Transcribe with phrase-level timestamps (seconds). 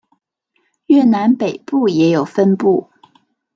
[0.87, 2.89] 越南北部也有分布。